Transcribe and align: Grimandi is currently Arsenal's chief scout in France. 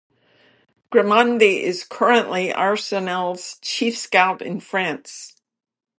Grimandi 0.91 1.61
is 1.61 1.83
currently 1.83 2.51
Arsenal's 2.51 3.59
chief 3.61 3.95
scout 3.95 4.41
in 4.41 4.59
France. 4.59 5.35